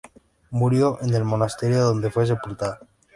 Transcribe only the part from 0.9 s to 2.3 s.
en el monasterio, donde fue